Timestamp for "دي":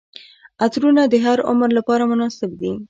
2.61-2.71